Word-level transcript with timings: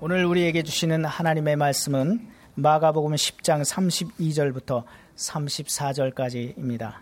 오늘 0.00 0.24
우리에게 0.24 0.64
주시는 0.64 1.04
하나님의 1.04 1.54
말씀은 1.54 2.28
마가복음 2.56 3.14
10장 3.14 3.64
32절부터 3.64 4.82
34절까지입니다. 5.16 6.94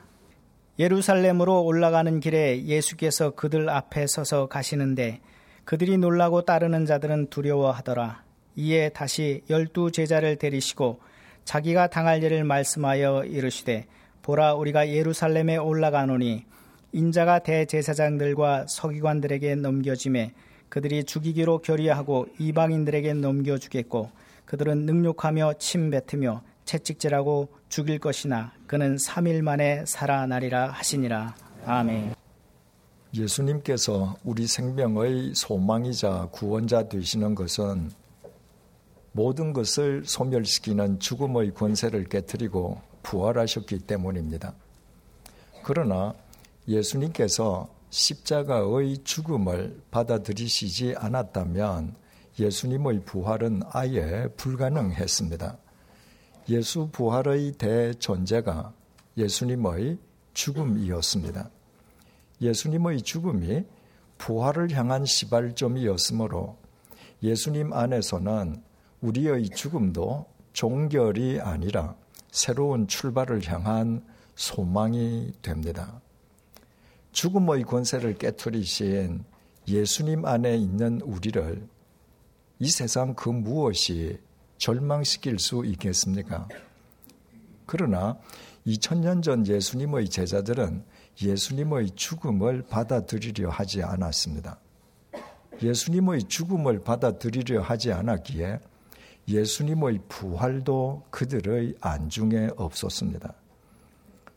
예루살렘으로 0.78 1.64
올라가는 1.64 2.20
길에 2.20 2.62
예수께서 2.64 3.30
그들 3.30 3.70
앞에 3.70 4.06
서서 4.06 4.46
가시는데 4.46 5.20
그들이 5.64 5.96
놀라고 5.96 6.42
따르는 6.42 6.84
자들은 6.84 7.28
두려워하더라. 7.28 8.24
이에 8.56 8.90
다시 8.90 9.42
열두 9.48 9.90
제자를 9.90 10.36
데리시고 10.36 11.00
자기가 11.44 11.86
당할 11.88 12.22
일을 12.22 12.44
말씀하여 12.44 13.24
이르시되 13.24 13.86
보라 14.20 14.54
우리가 14.54 14.90
예루살렘에 14.90 15.56
올라가노니 15.56 16.44
인자가 16.92 17.38
대제사장들과 17.38 18.66
서기관들에게 18.68 19.54
넘겨짐에 19.56 20.34
그들이 20.72 21.04
죽이기로 21.04 21.58
결의하고 21.58 22.28
이방인들에게 22.38 23.12
넘겨주겠고 23.12 24.10
그들은 24.46 24.86
능욕하며 24.86 25.58
침뱉으며 25.58 26.40
채찍질하고 26.64 27.50
죽일 27.68 27.98
것이나 27.98 28.54
그는 28.66 28.96
3일 28.96 29.42
만에 29.42 29.84
살아나리라 29.86 30.70
하시니라. 30.70 31.34
아멘. 31.66 32.14
예수님께서 33.12 34.16
우리 34.24 34.46
생명의 34.46 35.34
소망이자 35.34 36.28
구원자 36.32 36.88
되시는 36.88 37.34
것은 37.34 37.90
모든 39.12 39.52
것을 39.52 40.04
소멸시키는 40.06 41.00
죽음의 41.00 41.52
권세를 41.52 42.04
깨뜨리고 42.04 42.80
부활하셨기 43.02 43.80
때문입니다. 43.80 44.54
그러나 45.62 46.14
예수님께서 46.66 47.68
십자가의 47.92 49.04
죽음을 49.04 49.82
받아들이시지 49.90 50.94
않았다면 50.96 51.94
예수님의 52.40 53.04
부활은 53.04 53.60
아예 53.70 54.28
불가능했습니다. 54.38 55.58
예수 56.48 56.88
부활의 56.90 57.52
대존재가 57.52 58.72
예수님의 59.18 59.98
죽음이었습니다. 60.32 61.50
예수님의 62.40 63.02
죽음이 63.02 63.64
부활을 64.16 64.70
향한 64.70 65.04
시발점이었으므로 65.04 66.56
예수님 67.22 67.74
안에서는 67.74 68.62
우리의 69.02 69.50
죽음도 69.50 70.24
종결이 70.54 71.40
아니라 71.42 71.94
새로운 72.30 72.86
출발을 72.88 73.46
향한 73.46 74.02
소망이 74.34 75.34
됩니다. 75.42 76.00
죽음의 77.12 77.64
권세를 77.64 78.18
깨뜨리신 78.18 79.24
예수님 79.68 80.24
안에 80.24 80.56
있는 80.56 81.00
우리를 81.02 81.68
이 82.58 82.70
세상 82.70 83.14
그 83.14 83.28
무엇이 83.28 84.18
절망시킬 84.58 85.38
수 85.38 85.64
있겠습니까? 85.64 86.48
그러나 87.66 88.18
2000년 88.66 89.22
전 89.22 89.46
예수님의 89.46 90.08
제자들은 90.08 90.84
예수님의 91.20 91.90
죽음을 91.90 92.62
받아들이려 92.62 93.50
하지 93.50 93.82
않았습니다. 93.82 94.58
예수님의 95.62 96.24
죽음을 96.24 96.82
받아들이려 96.82 97.60
하지 97.60 97.92
않았기에 97.92 98.58
예수님의 99.28 100.00
부활도 100.08 101.04
그들의 101.10 101.76
안중에 101.80 102.50
없었습니다. 102.56 103.34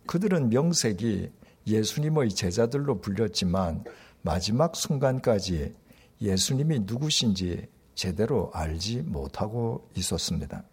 그들은 0.06 0.50
명색이 0.50 1.31
예수님의 1.67 2.30
제자들로 2.30 3.02
불렸지만 3.02 3.83
마지막 4.21 4.75
순간까지 4.75 5.75
예수님이 6.22 6.80
누구신지 6.80 7.67
제대로 7.95 8.52
알지 8.53 9.02
못하고 9.02 9.89
있었습니다. 9.95 10.63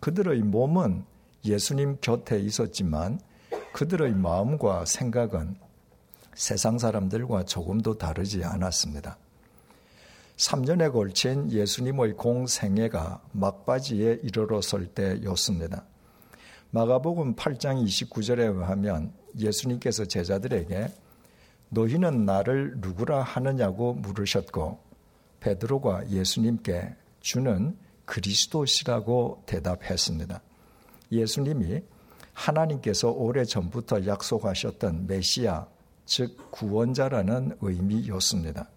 그들의 0.00 0.42
몸은 0.42 1.04
예수님 1.44 1.98
곁에 2.00 2.38
있었지만 2.38 3.20
그들의 3.72 4.14
마음과 4.14 4.84
생각은 4.84 5.56
세상 6.34 6.78
사람들과 6.78 7.44
조금도 7.44 7.98
다르지 7.98 8.44
않았습니다. 8.44 9.18
3년에 10.36 10.92
걸친 10.92 11.50
예수님의 11.50 12.14
공생애가 12.14 13.22
막바지에 13.32 14.20
이르렀을 14.22 14.86
때였습니다. 14.88 15.84
마가복음 16.74 17.36
8장 17.36 17.86
29절에 17.86 18.52
의하면 18.52 19.12
예수님께서 19.38 20.06
제자들에게 20.06 20.88
너희는 21.68 22.24
나를 22.24 22.78
누구라 22.78 23.22
하느냐고 23.22 23.94
물으셨고 23.94 24.80
베드로가 25.38 26.10
예수님께 26.10 26.96
주는 27.20 27.78
그리스도시라고 28.06 29.44
대답했습니다. 29.46 30.42
예수님이 31.12 31.80
하나님께서 32.32 33.08
오래 33.12 33.44
전부터 33.44 34.06
약속하셨던 34.06 35.06
메시아, 35.06 35.68
즉 36.06 36.50
구원자라는 36.50 37.56
의미였습니다. 37.60 38.68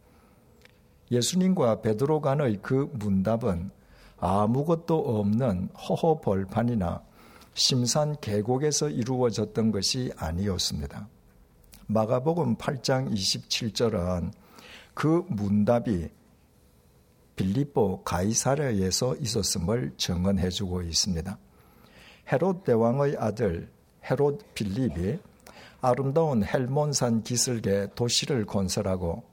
예수님과 1.10 1.82
베드로 1.82 2.22
간의 2.22 2.60
그 2.62 2.92
문답은 2.94 3.72
아무것도 4.20 5.20
없는 5.20 5.70
허허벌판이나 5.70 7.07
심산 7.58 8.16
계곡에서 8.22 8.88
이루어졌던 8.88 9.72
것이 9.72 10.12
아니었습니다. 10.16 11.10
마가복음 11.88 12.56
8장 12.58 13.12
27절은 13.12 14.32
그 14.94 15.26
문답이 15.28 16.08
빌립보 17.36 18.04
가이사랴에서 18.04 19.16
있었음을 19.16 19.94
증언해 19.98 20.50
주고 20.50 20.84
있습니다. 20.84 21.36
헤롯 22.32 22.64
대왕의 22.64 23.16
아들 23.18 23.72
헤롯 24.08 24.54
빌립이 24.54 25.18
아름다운 25.82 26.44
헬몬산 26.46 27.24
기슭에 27.24 27.88
도시를 27.96 28.46
건설하고 28.46 29.24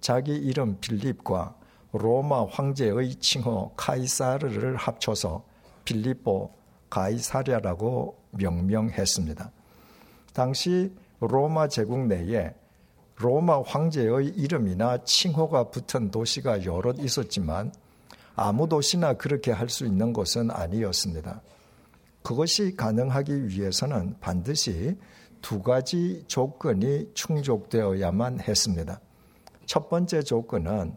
자기 0.00 0.36
이름 0.36 0.78
빌립과 0.78 1.56
로마 1.90 2.46
황제의 2.46 3.16
칭호 3.16 3.72
카이사르를 3.74 4.76
합쳐서 4.76 5.44
빌립보 5.84 6.61
가이사랴라고 6.92 8.18
명명했습니다. 8.32 9.50
당시 10.34 10.94
로마 11.20 11.66
제국 11.68 12.06
내에 12.06 12.54
로마 13.16 13.62
황제의 13.62 14.28
이름이나 14.36 14.98
칭호가 15.04 15.70
붙은 15.70 16.10
도시가 16.10 16.64
여럿 16.66 16.98
있었지만 16.98 17.72
아무 18.36 18.68
도시나 18.68 19.14
그렇게 19.14 19.52
할 19.52 19.70
수 19.70 19.86
있는 19.86 20.12
것은 20.12 20.50
아니었습니다. 20.50 21.40
그것이 22.22 22.76
가능하기 22.76 23.48
위해서는 23.48 24.16
반드시 24.20 24.98
두 25.40 25.62
가지 25.62 26.22
조건이 26.26 27.08
충족되어야만 27.14 28.40
했습니다. 28.40 29.00
첫 29.64 29.88
번째 29.88 30.22
조건은 30.22 30.96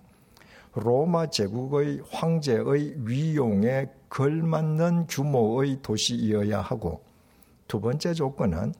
로마 0.75 1.28
제국의 1.30 2.02
황제의 2.09 2.96
위용에 3.08 3.88
걸맞는 4.09 5.08
규모의 5.08 5.81
도시이어야 5.81 6.62
하고 6.62 7.03
두 7.68 7.80
번째 7.80 8.13
조건은 8.13 8.74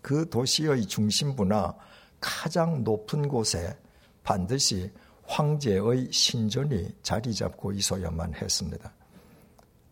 그 0.00 0.28
도시의 0.30 0.86
중심부나 0.86 1.74
가장 2.20 2.84
높은 2.84 3.28
곳에 3.28 3.76
반드시 4.22 4.90
황제의 5.26 6.08
신전이 6.12 6.88
자리 7.02 7.34
잡고 7.34 7.72
있어야만 7.72 8.34
했습니다. 8.34 8.92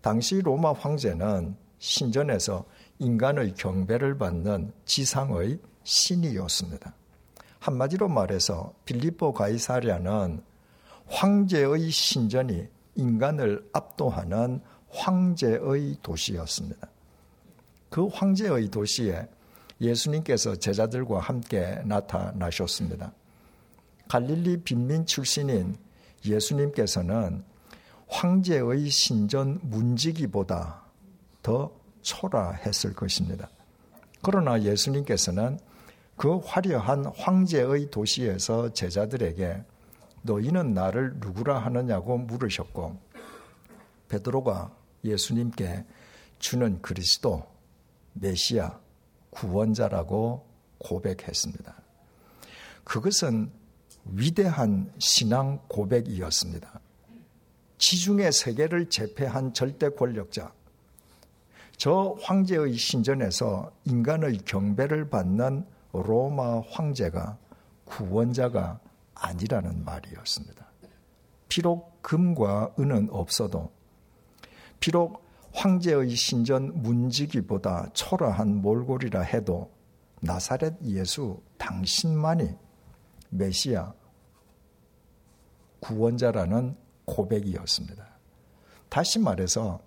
당시 0.00 0.40
로마 0.40 0.72
황제는 0.72 1.56
신전에서 1.78 2.64
인간의 3.00 3.54
경배를 3.54 4.16
받는 4.16 4.72
지상의 4.84 5.58
신이었습니다. 5.82 6.94
한마디로 7.58 8.08
말해서 8.08 8.72
빌리포 8.84 9.32
가이사리아는 9.32 10.42
황제의 11.08 11.90
신전이 11.90 12.66
인간을 12.96 13.68
압도하는 13.72 14.60
황제의 14.90 15.96
도시였습니다. 16.02 16.88
그 17.90 18.06
황제의 18.06 18.70
도시에 18.70 19.28
예수님께서 19.80 20.56
제자들과 20.56 21.20
함께 21.20 21.80
나타나셨습니다. 21.84 23.12
갈릴리 24.08 24.62
빈민 24.62 25.04
출신인 25.04 25.76
예수님께서는 26.24 27.44
황제의 28.08 28.88
신전 28.88 29.60
문지기보다 29.62 30.82
더 31.42 31.70
초라했을 32.02 32.94
것입니다. 32.94 33.48
그러나 34.22 34.60
예수님께서는 34.62 35.58
그 36.16 36.38
화려한 36.38 37.06
황제의 37.16 37.90
도시에서 37.90 38.72
제자들에게 38.72 39.62
너희는 40.26 40.74
나를 40.74 41.14
누구라 41.16 41.58
하느냐고 41.58 42.18
물으셨고 42.18 42.98
베드로가 44.08 44.74
예수님께 45.04 45.84
주는 46.38 46.82
그리스도 46.82 47.46
메시아 48.12 48.78
구원자라고 49.30 50.46
고백했습니다. 50.78 51.74
그것은 52.84 53.50
위대한 54.04 54.92
신앙 54.98 55.58
고백이었습니다. 55.68 56.80
지중해 57.78 58.30
세계를 58.30 58.88
제패한 58.88 59.52
절대 59.52 59.88
권력자, 59.88 60.52
저 61.76 62.16
황제의 62.22 62.74
신전에서 62.74 63.70
인간의 63.84 64.38
경배를 64.44 65.10
받는 65.10 65.66
로마 65.92 66.60
황제가 66.70 67.36
구원자가 67.84 68.80
아니라는 69.16 69.84
말이었습니다. 69.84 70.66
비록 71.48 72.02
금과 72.02 72.74
은은 72.78 73.08
없어도, 73.10 73.72
비록 74.80 75.24
황제의 75.52 76.10
신전 76.10 76.82
문지기보다 76.82 77.88
초라한 77.94 78.56
몰골이라 78.56 79.22
해도 79.22 79.70
나사렛 80.20 80.74
예수 80.84 81.40
당신만이 81.56 82.54
메시아 83.30 83.94
구원자라는 85.80 86.76
고백이었습니다. 87.06 88.06
다시 88.88 89.18
말해서 89.18 89.80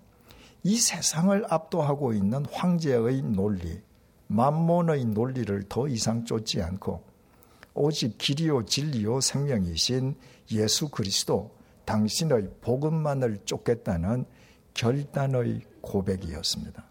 이 0.62 0.76
세상을 0.76 1.46
압도하고 1.48 2.12
있는 2.12 2.44
황제의 2.46 3.22
논리, 3.22 3.80
만몬의 4.26 5.04
논리를 5.06 5.62
더 5.68 5.88
이상 5.88 6.24
쫓지 6.24 6.62
않고 6.62 7.09
오직 7.74 8.18
길이요 8.18 8.64
진리요 8.66 9.20
생명이신 9.20 10.16
예수 10.52 10.88
그리스도 10.88 11.56
당신의 11.84 12.50
복음만을 12.60 13.38
쫓겠다는 13.44 14.24
결단의 14.74 15.62
고백이었습니다. 15.80 16.84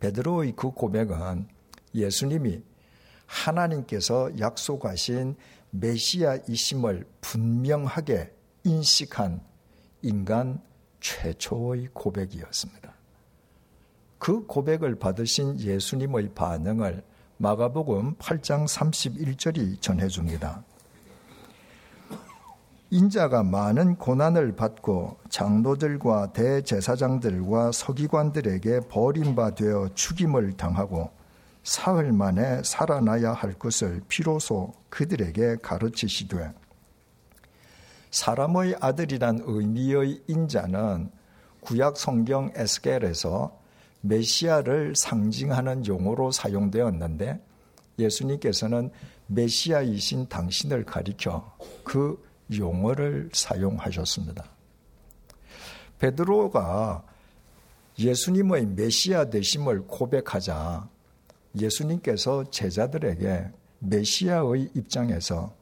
베드로의 0.00 0.52
그 0.56 0.70
고백은 0.70 1.48
예수님이 1.94 2.62
하나님께서 3.26 4.30
약속하신 4.38 5.36
메시아이심을 5.70 7.06
분명하게 7.20 8.32
인식한 8.64 9.40
인간 10.02 10.60
최초의 11.00 11.88
고백이었습니다. 11.92 12.94
그 14.18 14.46
고백을 14.46 14.94
받으신 14.96 15.58
예수님의 15.60 16.30
반응을 16.34 17.02
마가복음 17.36 18.14
8장 18.16 18.66
31절이 18.66 19.80
전해줍니다. 19.80 20.62
인자가 22.90 23.42
많은 23.42 23.96
고난을 23.96 24.54
받고 24.54 25.18
장로들과 25.28 26.32
대제사장들과 26.32 27.72
서기관들에게 27.72 28.82
버림받아 28.88 29.88
죽임을 29.94 30.56
당하고 30.56 31.10
사흘 31.64 32.12
만에 32.12 32.62
살아나야 32.62 33.32
할 33.32 33.54
것을 33.54 34.02
비로소 34.06 34.72
그들에게 34.90 35.56
가르치시되 35.60 36.52
사람의 38.12 38.76
아들이란 38.80 39.40
의미의 39.44 40.22
인자는 40.28 41.10
구약 41.62 41.96
성경 41.96 42.52
에스겔에서 42.54 43.63
메시아를 44.04 44.94
상징하는 44.96 45.86
용어로 45.86 46.30
사용되었는데 46.30 47.42
예수님께서는 47.98 48.90
메시아이신 49.26 50.28
당신을 50.28 50.84
가리켜 50.84 51.56
그 51.84 52.22
용어를 52.54 53.30
사용하셨습니다. 53.32 54.44
베드로가 55.98 57.02
예수님의 57.98 58.66
메시아 58.66 59.30
되심을 59.30 59.86
고백하자 59.86 60.88
예수님께서 61.56 62.50
제자들에게 62.50 63.48
메시아의 63.78 64.70
입장에서 64.74 65.54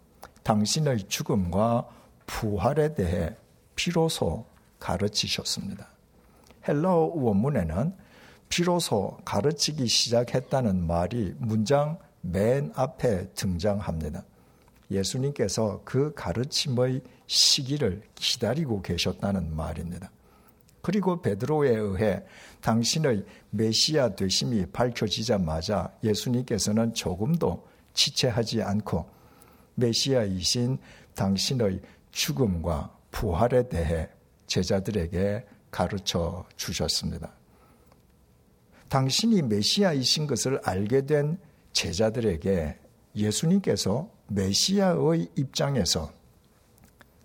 당신의 0.42 1.04
죽음과 1.06 1.86
부활에 2.26 2.94
대해 2.94 3.36
비로소 3.76 4.46
가르치셨습니다. 4.80 5.86
헬라어 6.66 7.12
원문에는 7.14 8.01
비로소 8.52 9.16
가르치기 9.24 9.86
시작했다는 9.86 10.86
말이 10.86 11.34
문장 11.38 11.98
맨 12.20 12.70
앞에 12.74 13.30
등장합니다. 13.32 14.22
예수님께서 14.90 15.80
그 15.86 16.12
가르침의 16.12 17.00
시기를 17.26 18.02
기다리고 18.14 18.82
계셨다는 18.82 19.56
말입니다. 19.56 20.10
그리고 20.82 21.22
베드로에 21.22 21.70
의해 21.70 22.22
당신의 22.60 23.24
메시아 23.48 24.16
되심이 24.16 24.66
밝혀지자마자 24.66 25.90
예수님께서는 26.04 26.92
조금도 26.92 27.66
지체하지 27.94 28.60
않고 28.60 29.08
메시아이신 29.76 30.76
당신의 31.14 31.80
죽음과 32.10 32.94
부활에 33.12 33.66
대해 33.70 34.10
제자들에게 34.46 35.46
가르쳐 35.70 36.44
주셨습니다. 36.56 37.32
당신이 38.92 39.40
메시아이신 39.40 40.26
것을 40.26 40.60
알게 40.64 41.06
된 41.06 41.38
제자들에게 41.72 42.76
예수님께서 43.16 44.10
메시아의 44.26 45.30
입장에서 45.34 46.12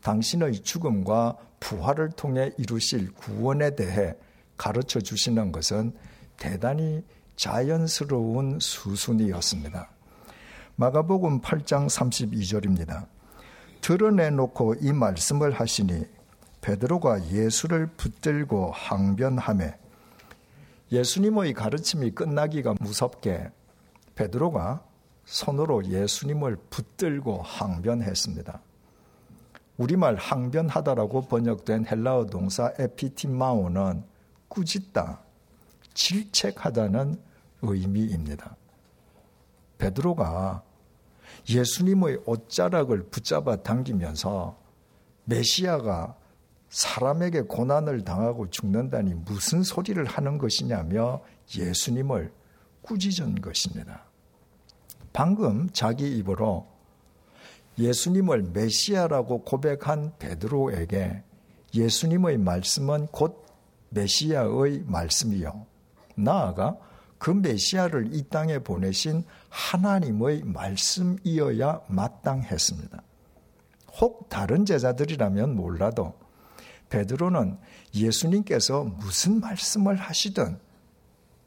당신의 0.02 0.64
죽음과 0.64 1.36
부활을 1.60 2.12
통해 2.12 2.54
이루실 2.58 3.12
구원에 3.16 3.76
대해 3.76 4.16
가르쳐 4.56 5.02
주시는 5.02 5.52
것은 5.52 5.92
대단히 6.38 7.04
자연스러운 7.36 8.60
수순이었습니다. 8.62 9.90
마가복음 10.78 11.42
8장 11.42 11.90
32절입니다. 11.90 13.08
드러내놓고 13.82 14.76
이 14.80 14.94
말씀을 14.94 15.52
하시니 15.52 16.06
베드로가 16.62 17.30
예수를 17.30 17.88
붙들고 17.98 18.72
항변함에 18.72 19.78
예수님의 20.92 21.54
가르침이 21.54 22.12
끝나기가 22.12 22.76
무섭게 22.80 23.50
베드로가 24.16 24.84
손으로 25.26 25.86
예수님을 25.86 26.58
붙들고 26.70 27.42
항변했습니다. 27.42 28.62
우리말 29.78 30.16
항변하다라고 30.16 31.28
번역된 31.28 31.86
헬라어 31.86 32.26
동사 32.28 32.74
에피티마오는 32.80 34.04
꾸짖다, 34.48 35.22
질책하다는 35.94 37.20
의미입니다. 37.62 38.56
베드로가 39.78 40.64
예수님의 41.50 42.22
옷자락을 42.26 43.04
붙잡아 43.10 43.58
당기면서 43.58 44.58
메시아가 45.26 46.16
사람에게 46.70 47.42
고난을 47.42 48.04
당하고 48.04 48.50
죽는다니 48.50 49.14
무슨 49.14 49.64
소리를 49.64 50.04
하는 50.06 50.38
것이냐며 50.38 51.22
예수님을 51.56 52.32
꾸짖은 52.82 53.42
것입니다. 53.42 54.04
방금 55.14 55.70
자기 55.72 56.18
입으로 56.18 56.68
예수님을 57.80 58.44
메시아라고 58.54 59.44
고백한 59.44 60.14
베드로에게 60.20 61.24
예수님의 61.74 62.38
말씀은 62.38 63.08
곧 63.08 63.46
메시아의 63.90 64.84
말씀이요. 64.86 65.66
나아가 66.16 66.78
그 67.18 67.32
메시아를 67.32 68.14
이 68.14 68.24
땅에 68.30 68.60
보내신 68.60 69.24
하나님의 69.50 70.44
말씀이어야 70.44 71.82
마땅했습니다. 71.88 73.02
혹 74.00 74.30
다른 74.30 74.66
제자들이라면 74.66 75.56
몰라도 75.56 76.14
베드로는 76.90 77.58
예수님께서 77.94 78.84
무슨 78.84 79.40
말씀을 79.40 79.96
하시든 79.96 80.60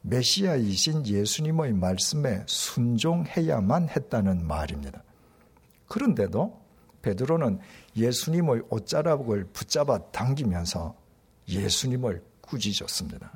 메시아이신 0.03 1.05
예수님의 1.05 1.73
말씀에 1.73 2.43
순종해야만 2.47 3.89
했다는 3.89 4.45
말입니다. 4.47 5.03
그런데도 5.87 6.59
베드로는 7.01 7.59
예수님의 7.95 8.63
옷자락을 8.69 9.45
붙잡아 9.45 10.11
당기면서 10.11 10.95
예수님을 11.47 12.23
꾸짖었습니다. 12.41 13.31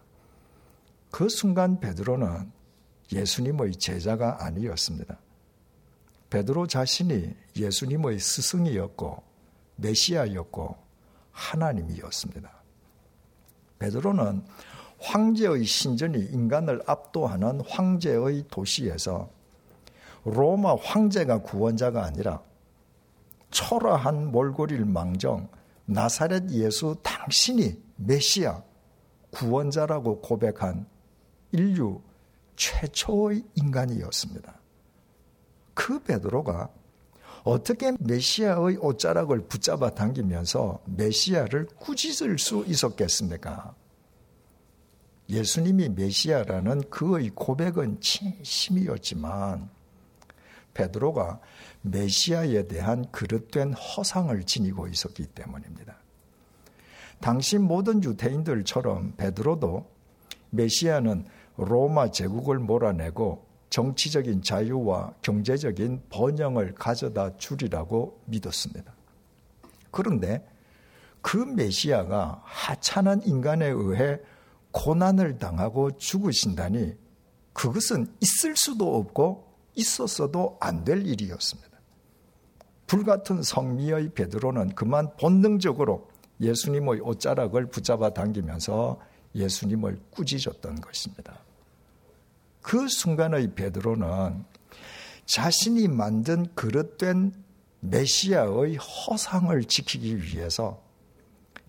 그 1.11 1.29
순간 1.29 1.79
베드로는 1.79 2.51
예수님의 3.11 3.75
제자가 3.75 4.45
아니었습니다. 4.45 5.19
베드로 6.29 6.67
자신이 6.67 7.35
예수님의 7.55 8.19
스승이었고 8.19 9.23
메시아였고 9.77 10.84
하나님이었습니다. 11.35 12.49
베드로는 13.77 14.43
황제의 14.99 15.65
신전이 15.65 16.17
인간을 16.17 16.81
압도하는 16.87 17.61
황제의 17.67 18.45
도시에서 18.49 19.29
로마 20.23 20.75
황제가 20.75 21.39
구원자가 21.39 22.03
아니라 22.03 22.41
초라한 23.51 24.31
몰골이를 24.31 24.85
망정 24.85 25.47
나사렛 25.85 26.49
예수 26.51 26.95
당신이 27.03 27.79
메시아 27.97 28.63
구원자라고 29.29 30.21
고백한 30.21 30.87
인류 31.51 32.01
최초의 32.55 33.43
인간이었습니다. 33.55 34.55
그 35.73 35.99
베드로가 35.99 36.69
어떻게 37.45 37.91
메시아의 37.99 38.77
옷자락을 38.77 39.41
붙잡아 39.47 39.91
당기면서 39.91 40.81
메시아를 40.85 41.67
꾸짖을 41.79 42.39
수 42.39 42.65
있었겠습니까? 42.65 43.75
예수님이 45.29 45.89
메시아라는 45.89 46.89
그의 46.89 47.29
고백은 47.29 48.01
진심이었지만 48.01 49.69
베드로가 50.73 51.39
메시아에 51.83 52.67
대한 52.67 53.11
그릇된 53.11 53.73
허상을 53.73 54.43
지니고 54.43 54.87
있었기 54.87 55.27
때문입니다. 55.27 55.99
당시 57.21 57.59
모든 57.59 58.03
유대인들처럼 58.03 59.17
베드로도 59.17 59.87
메시아는 60.49 61.27
로마 61.57 62.09
제국을 62.09 62.57
몰아내고 62.57 63.44
정치적인 63.75 64.41
자유와 64.41 65.15
경제적인 65.21 66.03
번영을 66.09 66.75
가져다 66.75 67.35
주리라고 67.35 68.21
믿었습니다. 68.23 68.95
그런데 69.91 70.47
그 71.21 71.35
메시아가 71.35 72.41
하찮은 72.45 73.23
인간에 73.27 73.67
의해 73.67 74.17
고난을 74.71 75.39
당하고 75.39 75.97
죽으신다니 75.97 76.95
그것은 77.51 78.07
있을 78.21 78.55
수도 78.55 78.95
없고 78.95 79.45
있었어도 79.75 80.55
안 80.61 80.85
될 80.85 81.05
일이었습니다. 81.05 81.77
불같은 82.87 83.43
성미의 83.43 84.13
베드로는 84.13 84.75
그만 84.75 85.13
본능적으로 85.17 86.09
예수님의 86.39 87.01
옷자락을 87.01 87.65
붙잡아 87.65 88.11
당기면서 88.11 89.01
예수님을 89.35 89.99
꾸짖었던 90.11 90.79
것입니다. 90.79 91.45
그 92.65 92.87
순간의 92.87 93.53
베드로는 93.53 94.43
자신이 95.27 95.87
만든 95.87 96.47
그릇된 96.55 97.31
메시아의 97.81 98.77
허상을 98.77 99.63
지키기 99.65 100.17
위해서 100.23 100.83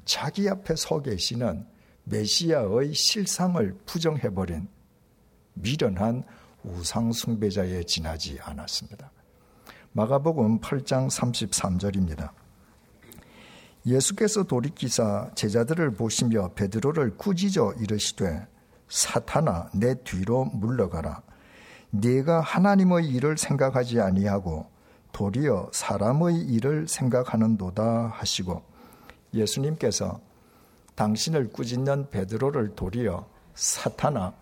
자기 0.07 0.49
앞에 0.49 0.75
서 0.75 1.03
계시는 1.03 1.67
메시아의 2.05 2.95
실상을 2.95 3.79
부정해버린 3.85 4.69
미련한 5.53 6.25
우상숭배자에 6.65 7.83
지나지 7.83 8.39
않았습니다. 8.41 9.13
마가복음 9.93 10.61
8장 10.61 11.11
33절입니다. 11.11 12.31
예수께서 13.85 14.45
돌이키사 14.45 15.33
제자들을 15.35 15.93
보시며 15.93 16.55
베드로를 16.55 17.19
꾸짖어 17.19 17.75
이르시되 17.75 18.56
사탄아 18.89 19.71
내 19.75 19.95
뒤로 20.03 20.45
물러가라 20.47 21.23
네가 21.91 22.41
하나님의 22.41 23.07
일을 23.09 23.39
생각하지 23.39 24.01
아니하고 24.01 24.67
도리어 25.13 25.71
사람의 25.73 26.37
일을 26.43 26.89
생각하는도다 26.89 28.09
하시고 28.09 28.63
예수님께서 29.33 30.21
당신을 30.95 31.53
꾸짖는 31.53 32.11
베드로를 32.11 32.75
도리어 32.75 33.27
사탄아 33.55 34.35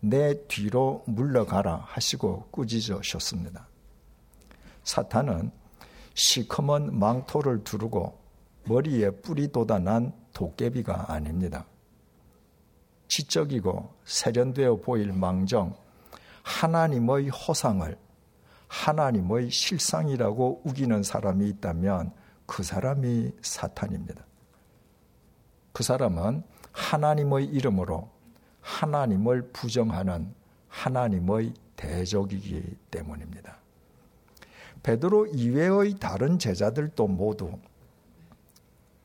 내 0.00 0.46
뒤로 0.48 1.04
물러가라 1.06 1.84
하시고 1.86 2.48
꾸짖으셨습니다. 2.50 3.68
사탄은 4.84 5.52
시커먼 6.14 6.98
망토를 6.98 7.62
두르고 7.64 8.18
머리에 8.64 9.10
뿔이 9.10 9.52
돋아난 9.52 10.12
도깨비가 10.32 11.12
아닙니다. 11.12 11.66
지적이고 13.12 13.92
세련되어 14.06 14.76
보일 14.76 15.12
망정 15.12 15.76
하나님의 16.44 17.28
허상을 17.28 17.94
하나님의 18.68 19.50
실상이라고 19.50 20.62
우기는 20.64 21.02
사람이 21.02 21.46
있다면 21.50 22.10
그 22.46 22.62
사람이 22.62 23.32
사탄입니다. 23.42 24.24
그 25.74 25.82
사람은 25.82 26.42
하나님의 26.72 27.44
이름으로 27.48 28.08
하나님을 28.62 29.50
부정하는 29.52 30.32
하나님의 30.68 31.52
대적이기 31.76 32.78
때문입니다. 32.90 33.58
베드로 34.82 35.26
이외의 35.26 35.98
다른 36.00 36.38
제자들도 36.38 37.08
모두 37.08 37.58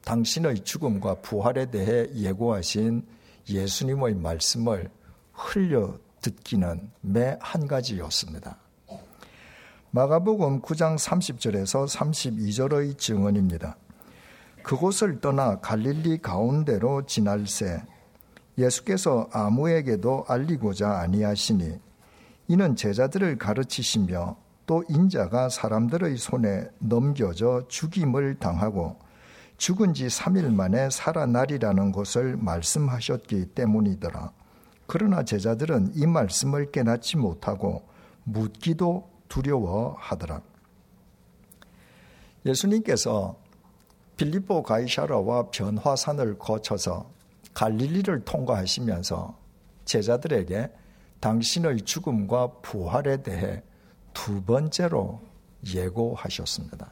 당신의 0.05 0.63
죽음과 0.63 1.15
부활에 1.15 1.69
대해 1.69 2.09
예고하신 2.13 3.16
예수님의 3.49 4.15
말씀을 4.15 4.89
흘려 5.33 5.97
듣기는 6.21 6.91
매 7.01 7.37
한 7.39 7.67
가지였습니다. 7.67 8.57
마가복음 9.91 10.61
9장 10.61 10.97
30절에서 10.97 11.87
32절의 11.87 12.97
증언입니다. 12.97 13.77
그곳을 14.63 15.21
떠나 15.21 15.59
갈릴리 15.59 16.17
가운데로 16.17 17.05
지날새 17.05 17.81
예수께서 18.57 19.29
아무에게도 19.31 20.25
알리고자 20.27 20.99
아니하시니 20.99 21.79
이는 22.49 22.75
제자들을 22.75 23.37
가르치시며 23.37 24.35
또 24.65 24.83
인자가 24.89 25.47
사람들의 25.47 26.17
손에 26.17 26.67
넘겨져 26.79 27.63
죽임을 27.69 28.39
당하고 28.39 28.97
죽은 29.57 29.93
지 29.93 30.07
3일 30.07 30.53
만에 30.53 30.89
살아나리라는 30.89 31.91
것을 31.91 32.37
말씀하셨기 32.37 33.47
때문이더라. 33.47 34.31
그러나 34.85 35.23
제자들은 35.23 35.91
이 35.95 36.05
말씀을 36.05 36.71
깨닫지 36.71 37.17
못하고 37.17 37.87
묻기도 38.23 39.09
두려워하더라. 39.27 40.41
예수님께서 42.45 43.35
빌리포 44.15 44.63
가이샤라와 44.63 45.49
변화산을 45.51 46.37
거쳐서 46.39 47.09
갈릴리를 47.53 48.23
통과하시면서 48.25 49.37
제자들에게 49.85 50.71
당신의 51.19 51.81
죽음과 51.81 52.59
부활에 52.61 53.23
대해 53.23 53.63
두 54.13 54.41
번째로 54.43 55.21
예고하셨습니다. 55.65 56.91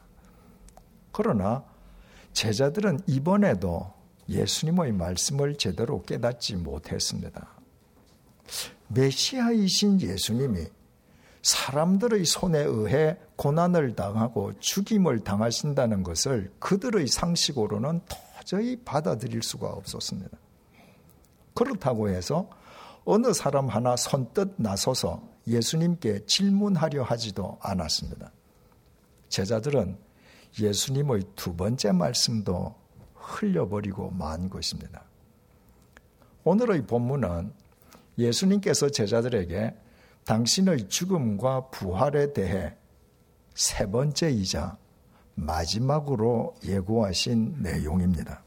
그러나 1.11 1.63
제자들은 2.35 2.99
이번에도 3.07 3.93
예수님의 4.27 4.91
말씀을 4.91 5.57
제대로 5.57 6.01
깨닫지 6.03 6.57
못했습니다. 6.57 7.47
메시아이신 8.89 10.01
예수님이 10.01 10.67
사람들의 11.41 12.25
손에 12.25 12.59
의해 12.59 13.17
고난을 13.37 13.95
당하고 13.95 14.59
죽임을 14.59 15.23
당하신다는 15.23 16.03
것을 16.03 16.51
그들의 16.59 17.07
상식으로는 17.07 18.01
도저히 18.37 18.75
받아들일 18.83 19.41
수가 19.41 19.69
없었습니다. 19.69 20.37
그렇다고 21.53 22.09
해서 22.09 22.49
어느 23.05 23.31
사람 23.31 23.69
하나 23.69 23.95
선뜻 23.95 24.55
나서서 24.57 25.23
예수님께 25.47 26.25
질문하려 26.25 27.03
하지도 27.03 27.57
않았습니다. 27.61 28.31
제자들은 29.29 30.04
예수님의 30.59 31.23
두 31.35 31.55
번째 31.55 31.91
말씀도 31.91 32.75
흘려버리고 33.15 34.11
만 34.11 34.49
것입니다. 34.49 35.03
오늘의 36.43 36.85
본문은 36.85 37.51
예수님께서 38.17 38.89
제자들에게 38.89 39.75
당신의 40.25 40.89
죽음과 40.89 41.69
부활에 41.69 42.33
대해 42.33 42.75
세 43.53 43.89
번째이자 43.89 44.77
마지막으로 45.35 46.55
예고하신 46.63 47.57
내용입니다. 47.61 48.41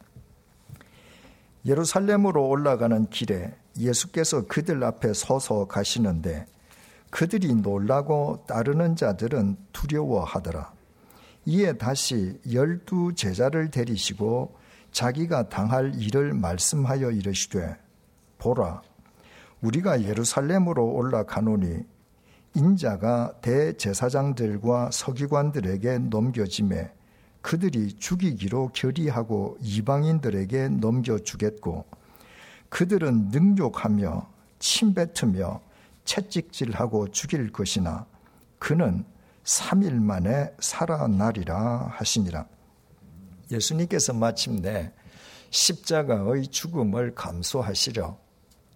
예루살렘으로 1.66 2.48
올라가는 2.48 3.08
길에 3.10 3.54
예수께서 3.76 4.46
그들 4.46 4.82
앞에 4.82 5.12
서서 5.12 5.66
가시는데 5.66 6.46
그들이 7.10 7.54
놀라고 7.54 8.44
따르는 8.46 8.96
자들은 8.96 9.56
두려워하더라. 9.72 10.77
이에 11.48 11.72
다시 11.72 12.38
열두 12.52 13.14
제자를 13.14 13.70
데리시고 13.70 14.54
자기가 14.92 15.48
당할 15.48 15.94
일을 15.94 16.34
말씀하여 16.34 17.10
이르시되 17.10 17.74
보라 18.36 18.82
우리가 19.62 20.02
예루살렘으로 20.02 20.84
올라가노니 20.92 21.86
인자가 22.52 23.32
대제사장들과 23.40 24.90
서기관들에게 24.92 25.98
넘겨짐에 26.10 26.92
그들이 27.40 27.94
죽이기로 27.94 28.72
결의하고 28.74 29.56
이방인들에게 29.62 30.68
넘겨주겠고 30.68 31.86
그들은 32.68 33.30
능욕하며 33.30 34.28
침뱉으며 34.58 35.62
채찍질하고 36.04 37.08
죽일 37.08 37.50
것이나 37.50 38.04
그는 38.58 39.06
3일 39.48 39.94
만에 39.94 40.54
살아나리라 40.60 41.88
하시니라. 41.94 42.46
예수님께서 43.50 44.12
마침내 44.12 44.92
십자가의 45.48 46.48
죽음을 46.48 47.14
감수하시려 47.14 48.18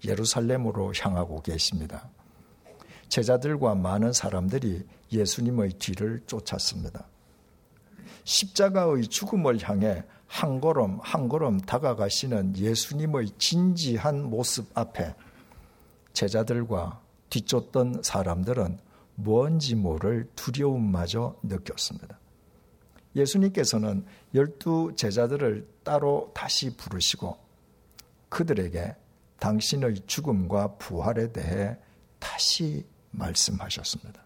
예루살렘으로 0.06 0.94
향하고 0.98 1.42
계십니다. 1.42 2.08
제자들과 3.08 3.74
많은 3.74 4.14
사람들이 4.14 4.86
예수님의 5.12 5.74
뒤를 5.74 6.22
쫓았습니다. 6.26 7.06
십자가의 8.24 9.08
죽음을 9.08 9.58
향해 9.68 10.02
한 10.26 10.58
걸음 10.62 10.98
한 11.02 11.28
걸음 11.28 11.60
다가가시는 11.60 12.56
예수님의 12.56 13.32
진지한 13.36 14.22
모습 14.22 14.70
앞에 14.72 15.14
제자들과 16.14 17.02
뒤쫓던 17.28 18.00
사람들은 18.02 18.78
뭔지 19.14 19.74
모를 19.74 20.28
두려움마저 20.34 21.36
느꼈습니다. 21.42 22.18
예수님께서는 23.14 24.04
열두 24.34 24.94
제자들을 24.96 25.68
따로 25.84 26.30
다시 26.34 26.76
부르시고 26.76 27.36
그들에게 28.28 28.96
당신의 29.38 30.06
죽음과 30.06 30.76
부활에 30.76 31.32
대해 31.32 31.76
다시 32.18 32.86
말씀하셨습니다. 33.10 34.22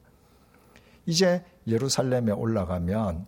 이제 1.07 1.45
예루살렘에 1.67 2.33
올라가면 2.33 3.27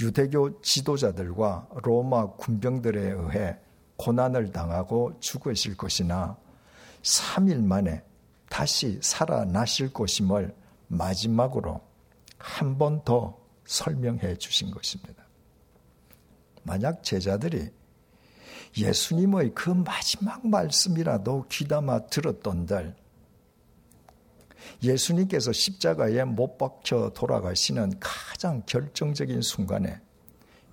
유대교 0.00 0.60
지도자들과 0.60 1.68
로마 1.82 2.32
군병들에 2.32 3.00
의해 3.00 3.58
고난을 3.96 4.52
당하고 4.52 5.18
죽으실 5.20 5.76
것이나 5.76 6.36
3일 7.02 7.62
만에 7.62 8.02
다시 8.48 8.98
살아나실 9.02 9.92
것임을 9.92 10.54
마지막으로 10.88 11.80
한 12.38 12.78
번 12.78 13.02
더 13.04 13.38
설명해 13.64 14.36
주신 14.36 14.70
것입니다. 14.70 15.24
만약 16.62 17.02
제자들이 17.02 17.70
예수님의 18.76 19.54
그 19.54 19.70
마지막 19.70 20.46
말씀이라도 20.46 21.46
귀담아 21.48 22.06
들었던들 22.06 22.94
예수님께서 24.82 25.52
십자가에 25.52 26.24
못 26.24 26.58
박혀 26.58 27.10
돌아가시는 27.10 27.94
가장 28.00 28.62
결정적인 28.66 29.40
순간에 29.42 30.00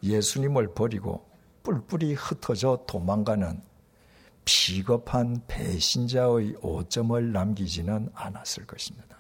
예수님을 0.02 0.74
버리고 0.74 1.28
뿔뿔이 1.64 2.14
흩어져 2.14 2.84
도망가는 2.88 3.62
비겁한 4.46 5.42
배신자의 5.48 6.58
오점을 6.62 7.32
남기지는 7.32 8.10
않았을 8.14 8.66
것입니다. 8.66 9.18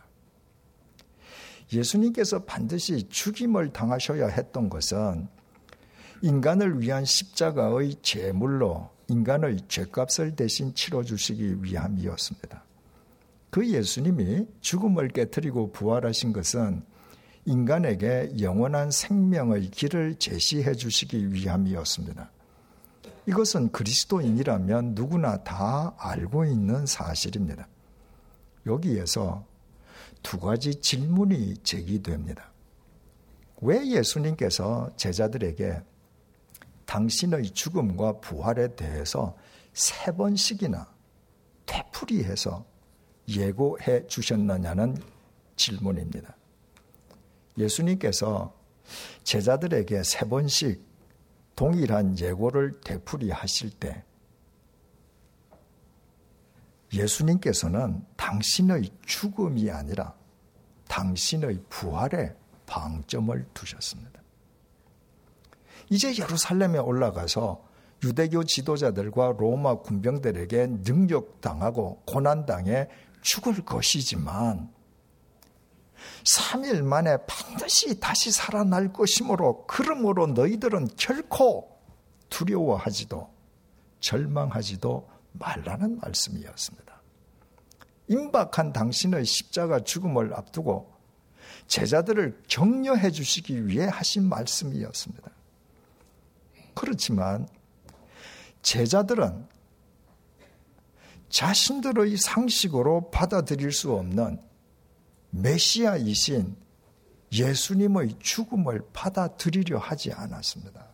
예수님께서 1.72 2.44
반드시 2.44 3.08
죽임을 3.10 3.74
당하셔야 3.74 4.28
했던 4.28 4.70
것은 4.70 5.28
인간을 6.22 6.82
위한 6.82 7.04
십자가의 7.04 7.96
제물로 8.02 8.90
인간의 9.10 9.58
죄값을 9.68 10.36
대신 10.36 10.74
치러주시기 10.74 11.64
위함이었습니다. 11.64 12.64
그 13.50 13.68
예수님이 13.68 14.48
죽음을 14.62 15.10
깨뜨리고 15.10 15.72
부활하신 15.72 16.34
것은 16.34 16.84
인간에게 17.46 18.32
영원한 18.40 18.90
생명의 18.90 19.70
길을 19.70 20.16
제시해 20.16 20.74
주시기 20.74 21.34
위함이었습니다. 21.34 22.32
이것은 23.26 23.72
그리스도인이라면 23.72 24.96
누구나 24.96 25.44
다 25.44 25.94
알고 25.98 26.46
있는 26.46 26.86
사실입니다. 26.86 27.68
여기에서 28.66 29.46
두 30.22 30.40
가지 30.40 30.76
질문이 30.82 31.58
제기됩니다. 31.64 32.52
왜 33.62 33.86
예수님께서 33.88 34.90
제자들에게 34.98 35.82
당신의 36.86 37.52
죽음과 37.52 38.20
부활에 38.20 38.76
대해서 38.76 39.36
세 39.74 40.12
번씩이나 40.12 40.88
되풀이해서 41.66 42.66
예고해 43.28 44.08
주셨느냐는 44.08 44.98
질문입니다. 45.56 46.36
예수님께서 47.58 48.54
제자들에게 49.24 50.04
세 50.04 50.28
번씩 50.28 50.93
동일한 51.56 52.18
예고를 52.18 52.82
되풀이하실 52.82 53.72
때 53.72 54.04
예수님께서는 56.92 58.06
당신의 58.16 58.90
죽음이 59.06 59.70
아니라 59.72 60.14
당신의 60.88 61.64
부활에 61.70 62.36
방점을 62.66 63.48
두셨습니다. 63.54 64.22
이제 65.90 66.16
예루살렘에 66.16 66.78
올라가서 66.78 67.64
유대교 68.04 68.44
지도자들과 68.44 69.36
로마 69.38 69.76
군병들에게 69.76 70.68
능력당하고 70.84 72.02
고난당해 72.06 72.90
죽을 73.22 73.64
것이지만 73.64 74.73
3일 76.24 76.84
만에 76.84 77.18
반드시 77.28 78.00
다시 78.00 78.32
살아날 78.32 78.94
것이므로 78.94 79.66
그러므로 79.68 80.28
너희들은 80.28 80.90
결코 80.98 81.80
두려워하지도 82.30 83.32
절망하지도 84.00 85.10
말라는 85.34 86.00
말씀이었습니다. 86.00 87.02
임박한 88.08 88.74
당신의 88.74 89.26
십자가 89.26 89.80
죽음을 89.80 90.34
앞두고 90.34 90.94
제자들을 91.68 92.44
격려해 92.48 93.12
주시기 93.12 93.68
위해 93.68 93.88
하신 93.88 94.28
말씀이었습니다. 94.28 95.32
그렇지만 96.74 97.48
제자들은 98.62 99.48
자신들의 101.30 102.18
상식으로 102.18 103.10
받아들일 103.10 103.72
수 103.72 103.94
없는 103.94 104.40
메시아이신 105.34 106.56
예수님의 107.32 108.20
죽음을 108.20 108.82
받아들이려 108.94 109.80
하지 109.80 110.14
않았습니다. 110.14 110.86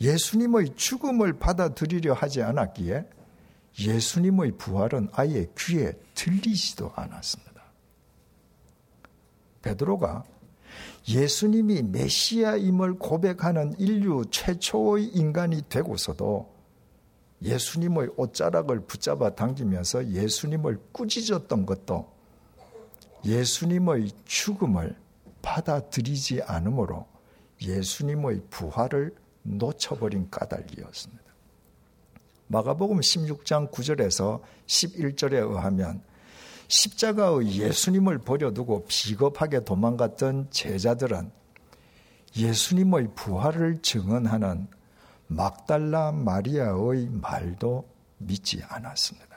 예수님의 0.00 0.74
죽음을 0.74 1.38
받아들이려 1.38 2.14
하지 2.14 2.42
않았기에 2.42 3.08
예수님의 3.78 4.52
부활은 4.58 5.08
아예 5.12 5.46
귀에 5.56 5.92
들리지도 6.14 6.92
않았습니다. 6.94 7.62
베드로가 9.62 10.24
예수님이 11.08 11.82
메시아임을 11.82 12.98
고백하는 12.98 13.74
인류 13.78 14.24
최초의 14.30 15.06
인간이 15.06 15.62
되고서도 15.68 16.52
예수님의 17.42 18.10
옷자락을 18.16 18.80
붙잡아 18.86 19.34
당기면서 19.34 20.08
예수님을 20.08 20.80
꾸짖었던 20.92 21.66
것도 21.66 22.13
예수님의 23.24 24.10
죽음을 24.24 24.96
받아들이지 25.42 26.42
않으므로 26.42 27.06
예수님의 27.60 28.42
부활을 28.50 29.14
놓쳐버린 29.42 30.30
까닭이었습니다. 30.30 31.24
마가복음 32.48 33.00
16장 33.00 33.70
9절에서 33.70 34.40
11절에 34.66 35.34
의하면 35.34 36.02
십자가의 36.68 37.60
예수님을 37.60 38.18
버려두고 38.18 38.86
비겁하게 38.86 39.64
도망갔던 39.64 40.48
제자들은 40.50 41.30
예수님의 42.36 43.08
부활을 43.14 43.80
증언하는 43.82 44.66
막달라 45.26 46.12
마리아의 46.12 47.08
말도 47.10 47.88
믿지 48.18 48.62
않았습니다. 48.68 49.33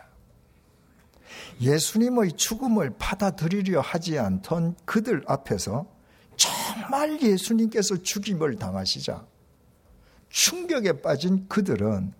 예수님의 1.59 2.33
죽음을 2.33 2.95
받아들이려 2.97 3.81
하지 3.81 4.17
않던 4.19 4.75
그들 4.85 5.23
앞에서 5.27 5.87
정말 6.35 7.21
예수님께서 7.21 8.01
죽임을 8.01 8.57
당하시자 8.57 9.25
충격에 10.29 11.01
빠진 11.01 11.47
그들은 11.47 12.13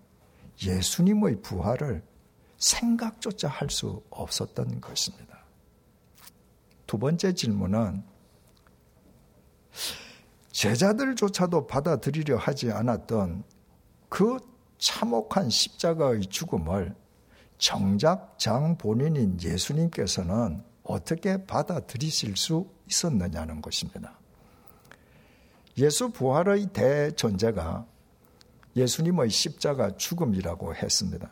예수님의 0.64 1.40
부활을 1.42 2.02
생각조차 2.56 3.48
할 3.48 3.70
수 3.70 4.02
없었던 4.10 4.80
것입니다. 4.80 5.44
두 6.86 6.98
번째 6.98 7.32
질문은 7.34 8.02
제자들조차도 10.50 11.66
받아들이려 11.68 12.36
하지 12.36 12.72
않았던 12.72 13.44
그 14.08 14.38
참혹한 14.78 15.50
십자가의 15.50 16.22
죽음을 16.22 16.96
정작 17.58 18.38
장 18.38 18.78
본인인 18.78 19.36
예수님께서는 19.40 20.62
어떻게 20.84 21.44
받아들이실 21.44 22.36
수 22.36 22.70
있었느냐는 22.88 23.60
것입니다. 23.60 24.18
예수 25.76 26.10
부활의 26.10 26.68
대전제가 26.72 27.86
예수님의 28.74 29.28
십자가 29.30 29.96
죽음이라고 29.96 30.74
했습니다. 30.74 31.30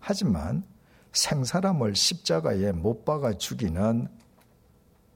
하지만 0.00 0.64
생사람을 1.12 1.94
십자가에 1.94 2.72
못 2.72 3.04
박아 3.04 3.34
죽이는 3.34 4.08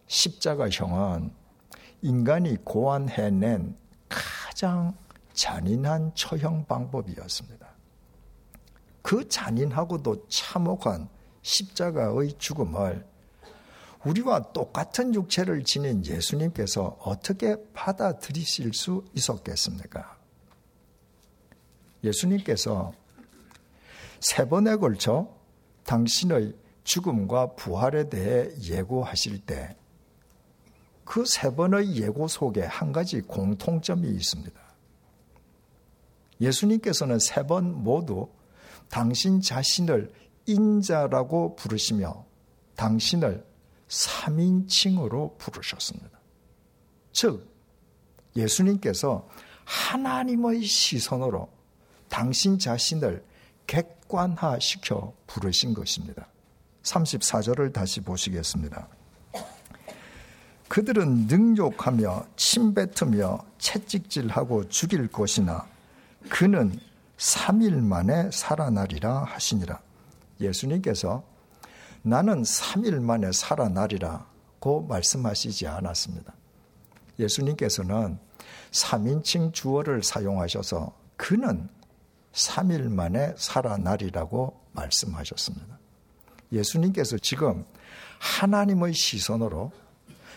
십자가형은 0.07 1.33
인간이 2.03 2.57
고안해낸 2.65 3.77
가장 4.09 4.97
잔인한 5.33 6.13
처형 6.15 6.67
방법이었습니다. 6.67 7.68
그 9.03 9.29
잔인하고도 9.29 10.27
참혹한 10.29 11.09
십자가의 11.43 12.35
죽음을 12.39 13.07
우리와 14.05 14.53
똑같은 14.53 15.15
육체를 15.15 15.65
지닌 15.65 16.05
예수님께서 16.05 16.99
어떻게 17.01 17.57
받아들이실 17.73 18.73
수 18.75 19.05
있었겠습니까? 19.15 20.17
예수님께서 22.05 22.93
세 24.21 24.49
번에 24.49 24.77
걸쳐 24.77 25.29
당신의 25.85 26.55
죽음과 26.85 27.55
부활에 27.55 28.09
대해 28.09 28.51
예고하실 28.63 29.41
때 29.41 29.75
그 31.05 31.25
세 31.25 31.55
번의 31.55 31.97
예고 31.97 32.29
속에 32.29 32.63
한 32.65 32.93
가지 32.93 33.23
공통점이 33.23 34.07
있습니다. 34.09 34.61
예수님께서는 36.41 37.19
세 37.19 37.43
번 37.47 37.83
모두 37.83 38.29
당신 38.89 39.41
자신을 39.41 40.13
인자라고 40.47 41.57
부르시며 41.57 42.25
당신을 42.77 43.45
3인칭으로 43.89 45.37
부르셨습니다. 45.39 46.19
즉, 47.13 47.47
예수님께서 48.37 49.29
하나님의 49.65 50.63
시선으로 50.63 51.49
당신 52.09 52.59
자신을 52.59 53.25
객관화시켜 53.67 55.13
부르신 55.27 55.75
것입니다. 55.75 56.27
34절을 56.83 57.73
다시 57.73 58.01
보시겠습니다. 58.01 58.89
그들은 60.69 61.27
능욕하며 61.27 62.27
침뱉으며 62.37 63.39
채찍질하고 63.59 64.69
죽일 64.69 65.09
것이나 65.09 65.67
그는 66.29 66.79
3일 67.19 67.83
만에 67.83 68.31
살아나리라 68.33 69.25
하시니라. 69.25 69.81
예수님께서 70.41 71.25
나는 72.03 72.43
3일 72.43 73.01
만에 73.01 73.33
살아나리라고 73.33 74.87
말씀하시지 74.89 75.67
않았습니다. 75.67 76.33
예수님께서는 77.19 78.19
3인칭 78.71 79.53
주어를 79.53 80.03
사용하셔서 80.03 80.97
그는 81.17 81.69
3일 82.33 82.89
만에 82.89 83.35
살아나리라고 83.37 84.61
말씀하셨습니다. 84.73 85.79
예수님께서 86.53 87.19
지금 87.19 87.65
하나님의 88.21 88.95
시선으로 88.95 89.73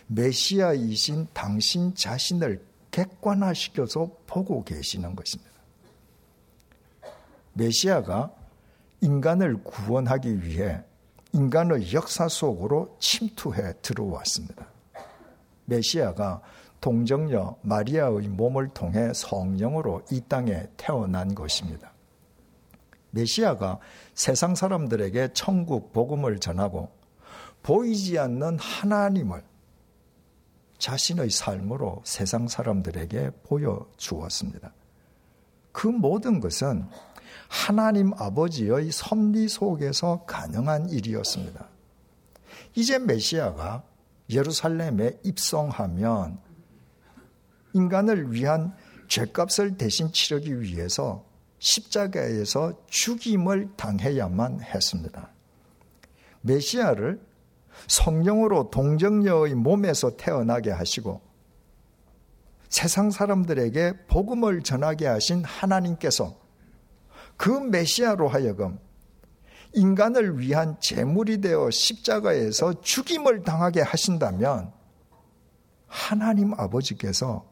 메시아이신 0.07 1.27
당신 1.33 1.93
자신을 1.93 2.65
객관화시켜서 2.89 4.09
보고 4.25 4.63
계시는 4.63 5.15
것입니다. 5.15 5.50
메시아가 7.53 8.31
인간을 9.01 9.63
구원하기 9.63 10.43
위해 10.43 10.83
인간의 11.33 11.93
역사 11.93 12.27
속으로 12.27 12.95
침투해 12.99 13.73
들어왔습니다. 13.81 14.67
메시아가 15.65 16.41
동정녀 16.81 17.57
마리아의 17.61 18.27
몸을 18.27 18.69
통해 18.69 19.13
성령으로 19.13 20.03
이 20.11 20.21
땅에 20.27 20.67
태어난 20.77 21.33
것입니다. 21.33 21.93
메시아가 23.11 23.79
세상 24.13 24.55
사람들에게 24.55 25.29
천국 25.33 25.93
복음을 25.93 26.39
전하고 26.39 26.89
보이지 27.61 28.17
않는 28.17 28.57
하나님을 28.59 29.43
자신의 30.79 31.29
삶으로 31.29 32.01
세상 32.03 32.47
사람들에게 32.47 33.29
보여주었습니다. 33.43 34.73
그 35.71 35.87
모든 35.87 36.39
것은 36.39 36.87
하나님 37.51 38.13
아버지의 38.13 38.93
섭리 38.93 39.49
속에서 39.49 40.23
가능한 40.25 40.89
일이었습니다. 40.89 41.67
이제 42.75 42.97
메시아가 42.97 43.83
예루살렘에 44.29 45.19
입성하면 45.23 46.39
인간을 47.73 48.31
위한 48.31 48.73
죄값을 49.09 49.77
대신 49.77 50.13
치르기 50.13 50.61
위해서 50.61 51.25
십자가에서 51.59 52.85
죽임을 52.87 53.71
당해야만 53.75 54.61
했습니다. 54.61 55.29
메시아를 56.39 57.19
성령으로 57.87 58.69
동정녀의 58.69 59.55
몸에서 59.55 60.15
태어나게 60.15 60.71
하시고 60.71 61.19
세상 62.69 63.11
사람들에게 63.11 64.05
복음을 64.07 64.63
전하게 64.63 65.07
하신 65.07 65.43
하나님께서 65.43 66.40
그 67.41 67.49
메시아로 67.49 68.27
하여금 68.27 68.79
인간을 69.73 70.37
위한 70.37 70.79
제물이 70.79 71.41
되어 71.41 71.71
십자가에서 71.71 72.81
죽임을 72.81 73.41
당하게 73.41 73.81
하신다면 73.81 74.71
하나님 75.87 76.53
아버지께서 76.53 77.43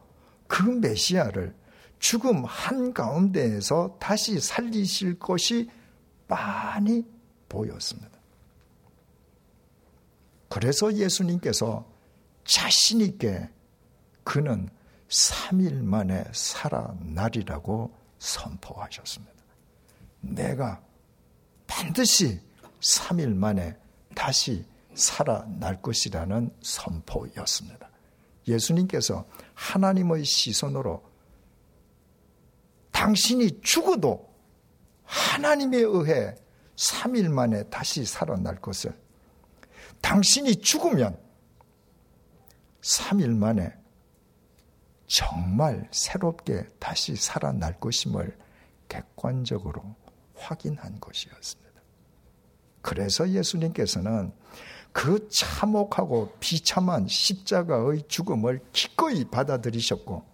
그 0.47 0.61
메시아를 0.61 1.55
죽음 1.97 2.45
한가운데에서 2.45 3.97
다시 3.99 4.39
살리실 4.39 5.17
것이 5.17 5.71
빤히 6.27 7.03
보였습니다. 7.49 8.11
그래서 10.49 10.93
예수님께서 10.93 11.91
자신있게 12.45 13.49
그는 14.23 14.69
3일 15.07 15.81
만에 15.81 16.25
살아나리라고 16.31 17.91
선포하셨습니다. 18.19 19.38
내가 20.21 20.81
반드시 21.67 22.39
3일 22.81 23.33
만에 23.35 23.75
다시 24.15 24.65
살아날 24.93 25.81
것이라는 25.81 26.53
선포였습니다. 26.61 27.89
예수님께서 28.47 29.25
하나님의 29.53 30.25
시선으로 30.25 31.03
당신이 32.91 33.61
죽어도 33.61 34.29
하나님에 35.03 35.77
의해 35.77 36.35
3일 36.75 37.29
만에 37.29 37.63
다시 37.63 38.05
살아날 38.05 38.59
것을 38.59 38.97
당신이 40.01 40.57
죽으면 40.57 41.19
3일 42.81 43.35
만에 43.35 43.73
정말 45.07 45.87
새롭게 45.91 46.67
다시 46.79 47.15
살아날 47.15 47.79
것임을 47.79 48.37
객관적으로 48.87 49.95
확인한 50.39 50.99
것이었습니다. 50.99 51.69
그래서 52.81 53.29
예수님께서는 53.29 54.31
그 54.91 55.27
참혹하고 55.29 56.33
비참한 56.39 57.07
십자가의 57.07 58.03
죽음을 58.07 58.61
기꺼이 58.71 59.25
받아들이셨고 59.25 60.25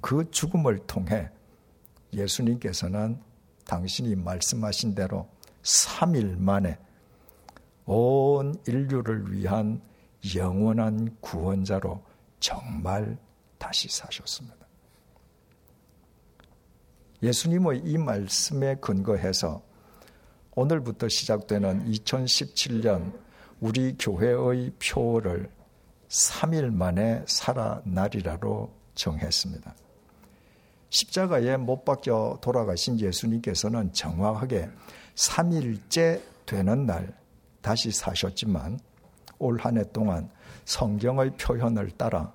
그 0.00 0.30
죽음을 0.30 0.86
통해 0.86 1.30
예수님께서는 2.12 3.20
당신이 3.66 4.16
말씀하신 4.16 4.94
대로 4.94 5.28
3일 5.62 6.38
만에 6.38 6.78
온 7.84 8.54
인류를 8.66 9.32
위한 9.32 9.82
영원한 10.34 11.16
구원자로 11.20 12.04
정말 12.40 13.18
다시 13.58 13.88
사셨습니다. 13.88 14.57
예수님의 17.22 17.82
이 17.84 17.98
말씀에 17.98 18.76
근거해서 18.76 19.62
오늘부터 20.54 21.08
시작되는 21.08 21.90
2017년 21.90 23.12
우리 23.60 23.96
교회의 23.98 24.72
표를 24.78 25.50
3일 26.08 26.72
만에 26.72 27.24
살아나리라로 27.26 28.72
정했습니다. 28.94 29.74
십자가에 30.90 31.56
못 31.56 31.84
박혀 31.84 32.38
돌아가신 32.40 32.98
예수님께서는 32.98 33.92
정확하게 33.92 34.70
3일째 35.16 36.22
되는 36.46 36.86
날 36.86 37.14
다시 37.60 37.90
사셨지만 37.90 38.78
올 39.38 39.58
한 39.60 39.76
해 39.76 39.84
동안 39.92 40.30
성경의 40.64 41.32
표현을 41.36 41.90
따라 41.92 42.32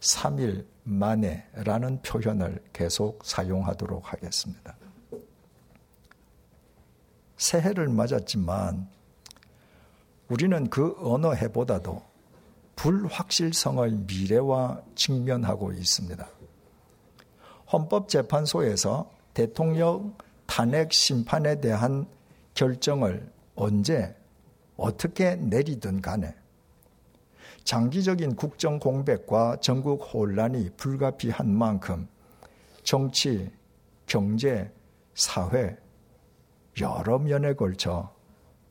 3일 0.00 0.66
만에 0.82 1.46
라는 1.52 2.00
표현을 2.02 2.62
계속 2.72 3.24
사용하도록 3.24 4.12
하겠습니다. 4.12 4.76
새해를 7.36 7.88
맞았지만 7.88 8.88
우리는 10.28 10.70
그 10.70 10.94
어느 11.00 11.26
해보다도 11.26 12.02
불확실성의 12.76 13.92
미래와 14.06 14.82
직면하고 14.94 15.72
있습니다. 15.72 16.28
헌법재판소에서 17.72 19.10
대통령 19.34 20.16
탄핵 20.46 20.92
심판에 20.92 21.60
대한 21.60 22.06
결정을 22.54 23.30
언제 23.54 24.16
어떻게 24.76 25.36
내리든 25.36 26.00
간에 26.00 26.34
장기적인 27.64 28.36
국정 28.36 28.78
공백과 28.78 29.56
전국 29.60 29.96
혼란이 30.12 30.70
불가피한 30.76 31.52
만큼 31.56 32.08
정치, 32.82 33.50
경제, 34.06 34.72
사회 35.14 35.76
여러 36.80 37.18
면에 37.18 37.54
걸쳐 37.54 38.14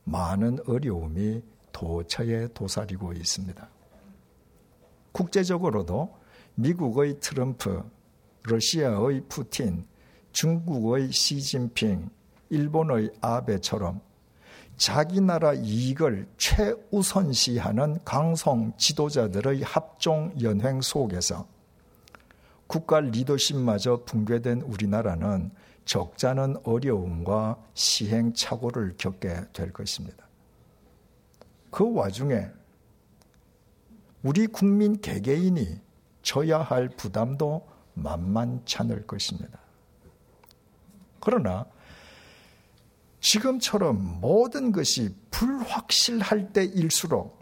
많은 0.04 0.58
어려움이 0.66 1.42
도처에 1.72 2.48
도사리고 2.48 3.12
있습니다. 3.12 3.68
국제적으로도 5.12 6.14
미국의 6.54 7.20
트럼프, 7.20 7.82
러시아의 8.42 9.22
푸틴, 9.28 9.86
중국의 10.32 11.12
시진핑, 11.12 12.10
일본의 12.50 13.12
아베처럼 13.20 14.00
자기 14.80 15.20
나라 15.20 15.52
이익을 15.52 16.26
최우선시하는 16.38 17.98
강성 18.02 18.72
지도자들의 18.78 19.60
합종 19.60 20.32
연횡 20.40 20.80
속에서 20.80 21.46
국가 22.66 23.00
리더십마저 23.00 24.04
붕괴된 24.06 24.62
우리나라는 24.62 25.50
적잖은 25.84 26.56
어려움과 26.64 27.62
시행착오를 27.74 28.94
겪게 28.96 29.42
될 29.52 29.70
것입니다. 29.70 30.26
그 31.70 31.92
와중에 31.92 32.46
우리 34.22 34.46
국민 34.46 34.98
개개인이 34.98 35.78
져야 36.22 36.62
할 36.62 36.88
부담도 36.88 37.68
만만찮을 37.92 39.06
것입니다. 39.06 39.58
그러나 41.20 41.66
지금처럼 43.20 44.20
모든 44.20 44.72
것이 44.72 45.14
불확실할 45.30 46.52
때일수록 46.52 47.38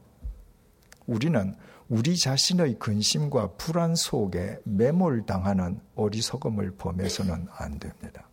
우리는 1.07 1.55
우리 1.89 2.17
자신의 2.19 2.79
근심과 2.79 3.53
불안 3.53 3.95
속에 3.95 4.59
매몰당하는 4.65 5.81
어리석음을 5.95 6.73
범해서는 6.77 7.47
안 7.57 7.79
됩니다. 7.79 8.29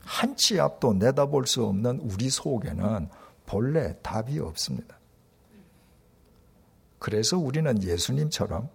한 0.00 0.36
치 0.36 0.60
앞도 0.60 0.92
내다볼 0.94 1.46
수 1.46 1.64
없는 1.64 2.00
우리 2.00 2.28
속에는 2.28 3.08
본래 3.46 3.96
답이 4.02 4.38
없습니다. 4.38 4.98
그래서 6.98 7.38
우리는 7.38 7.82
예수님처럼 7.82 8.68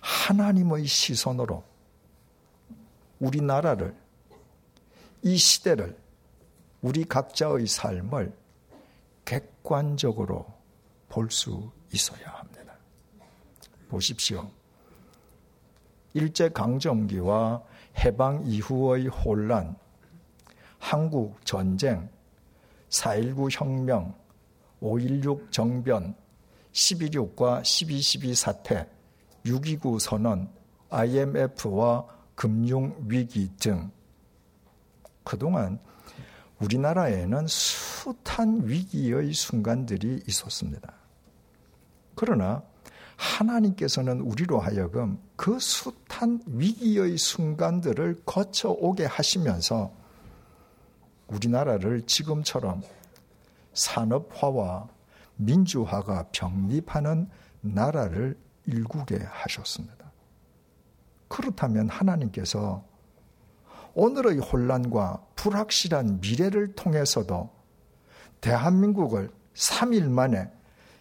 하나님의 0.00 0.86
시선으로 0.86 1.62
우리나라를, 3.20 3.94
이 5.22 5.36
시대를, 5.36 5.96
우리 6.82 7.04
각자의 7.04 7.66
삶을 7.66 8.32
객관적으로 9.24 10.46
볼 11.08 11.30
수 11.30 11.70
있어야 11.92 12.26
합니다. 12.28 12.74
보십시오. 13.88 14.50
일제강점기와 16.14 17.62
해방 17.98 18.42
이후의 18.46 19.06
혼란, 19.08 19.76
한국 20.78 21.44
전쟁, 21.44 22.08
4.19 22.88 23.48
혁명, 23.52 24.14
5.16 24.80 25.52
정변, 25.52 26.14
12.6과 26.72 27.62
12.12 27.62 28.34
사태, 28.34 28.88
6.29 29.44 30.00
선언, 30.00 30.50
IMF와 30.90 32.06
금융위기 32.34 33.50
등 33.58 33.90
그동안 35.24 35.78
우리나라에는 36.62 37.46
숱한 37.48 38.68
위기의 38.68 39.32
순간들이 39.32 40.22
있었습니다. 40.28 40.92
그러나 42.14 42.62
하나님께서는 43.16 44.20
우리로 44.20 44.60
하여금 44.60 45.18
그 45.36 45.58
숱한 45.58 46.42
위기의 46.46 47.18
순간들을 47.18 48.22
거쳐오게 48.24 49.06
하시면서 49.06 49.92
우리나라를 51.26 52.02
지금처럼 52.02 52.82
산업화와 53.74 54.88
민주화가 55.36 56.28
병립하는 56.32 57.28
나라를 57.60 58.38
일구게 58.66 59.18
하셨습니다. 59.18 60.12
그렇다면 61.28 61.88
하나님께서 61.88 62.84
오늘의 63.94 64.38
혼란과 64.38 65.24
불확실한 65.42 66.20
미래를 66.20 66.76
통해서도 66.76 67.50
대한민국을 68.40 69.28
3일 69.54 70.08
만에 70.08 70.48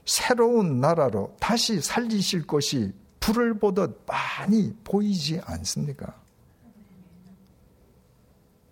새로운 0.03 0.79
나라로 0.81 1.35
다시 1.39 1.79
살리실 1.79 2.47
것이 2.47 2.91
불을 3.19 3.59
보듯 3.59 4.01
많이 4.07 4.75
보이지 4.83 5.41
않습니까? 5.45 6.19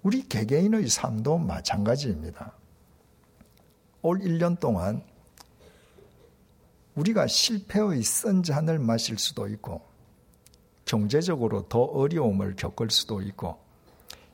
우리 0.01 0.27
개개인의 0.27 0.88
삶도 0.88 1.38
마찬가지입니다. 1.38 2.51
올 4.01 4.21
1년 4.21 4.60
동안 4.60 5.03
우리가 6.95 7.27
실패의 7.27 8.01
쓴 8.01 8.41
잔을 8.41 8.79
마실 8.79 9.19
수도 9.19 9.47
있고, 9.47 9.84
경제적으로 10.86 11.67
더 11.69 11.84
어려움을 11.84 12.55
겪을 12.55 12.89
수도 12.89 13.21
있고, 13.21 13.68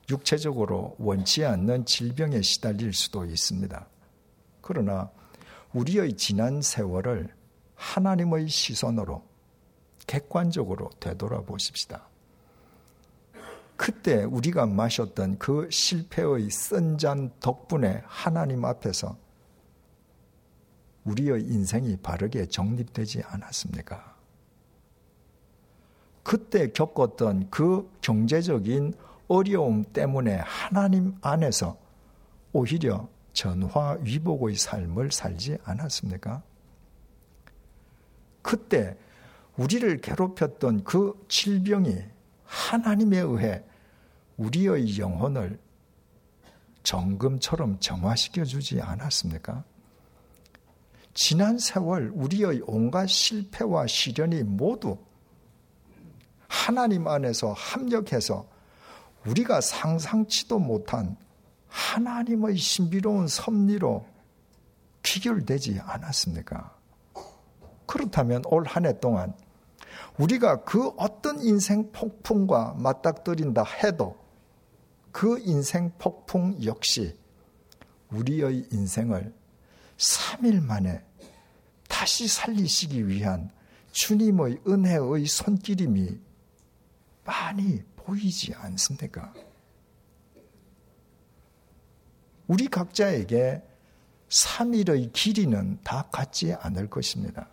육체적으로 0.09 0.95
원치 0.99 1.43
않는 1.45 1.85
질병에 1.85 2.41
시달릴 2.41 2.93
수도 2.93 3.25
있습니다. 3.25 3.87
그러나 4.61 5.09
우리의 5.73 6.15
지난 6.15 6.61
세월을 6.61 7.33
하나님의 7.75 8.47
시선으로 8.47 9.23
객관적으로 10.07 10.89
되돌아보십시다. 10.99 12.07
그때 13.75 14.23
우리가 14.23 14.65
마셨던 14.65 15.37
그 15.37 15.67
실패의 15.69 16.49
쓴 16.49 16.97
잔 16.97 17.31
덕분에 17.41 18.03
하나님 18.05 18.63
앞에서 18.63 19.17
우리의 21.03 21.41
인생이 21.41 21.97
바르게 21.97 22.47
정립되지 22.47 23.23
않았습니까? 23.23 24.15
그때 26.23 26.71
겪었던 26.71 27.49
그 27.51 27.87
경제적인 28.01 28.93
어려움 29.27 29.83
때문에 29.83 30.35
하나님 30.43 31.15
안에서 31.21 31.77
오히려 32.53 33.07
전화 33.33 33.97
위복의 34.01 34.55
삶을 34.55 35.11
살지 35.11 35.57
않았습니까? 35.63 36.41
그때 38.41 38.97
우리를 39.57 40.01
괴롭혔던 40.01 40.83
그 40.83 41.25
질병이 41.27 41.97
하나님에 42.45 43.19
의해 43.19 43.63
우리의 44.37 44.99
영혼을 44.99 45.59
정금처럼 46.83 47.79
정화시켜 47.79 48.45
주지 48.45 48.79
않았습니까? 48.81 49.63
지난 51.13 51.57
세월 51.57 52.11
우리의 52.13 52.61
온갖 52.67 53.07
실패와 53.07 53.87
시련이 53.87 54.43
모두 54.43 54.97
하나님 56.47 57.07
안에서 57.07 57.53
합력해서 57.53 58.47
우리가 59.27 59.61
상상치도 59.61 60.59
못한 60.59 61.17
하나님의 61.67 62.57
신비로운 62.57 63.27
섭리로 63.27 64.05
귀결되지 65.03 65.79
않았습니까? 65.81 66.75
그렇다면 67.85 68.43
올 68.45 68.65
한 68.65 68.85
해 68.85 68.99
동안 68.99 69.33
우리가 70.17 70.63
그 70.63 70.89
어떤 70.97 71.39
인생 71.41 71.91
폭풍과 71.91 72.75
맞닥뜨린다 72.77 73.63
해도 73.83 74.17
그 75.11 75.39
인생 75.39 75.91
폭풍 75.97 76.63
역시 76.63 77.17
우리의 78.11 78.67
인생을 78.71 79.33
3일 79.97 80.61
만에 80.61 81.03
다시 81.87 82.27
살리시기 82.27 83.07
위한 83.07 83.49
주님의 83.91 84.61
은혜의 84.67 85.25
손길임이 85.25 86.19
많이 87.23 87.81
보이지 88.05 88.53
않습니까? 88.53 89.33
우리 92.47 92.67
각자에게 92.67 93.63
3일의 94.29 95.11
길이는 95.13 95.79
다 95.83 96.07
같지 96.11 96.53
않을 96.53 96.89
것입니다. 96.89 97.49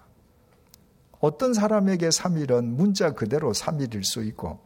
어떤 1.20 1.54
사람에게 1.54 2.08
3일은 2.08 2.64
문자 2.64 3.12
그대로 3.12 3.52
3일일 3.52 4.04
수 4.04 4.22
있고, 4.24 4.60